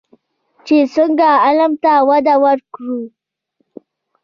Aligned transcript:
چې 0.65 0.77
څنګه 0.93 1.29
علم 1.45 1.71
ته 1.83 1.93
وده 2.09 2.35
ورکړو. 2.45 2.97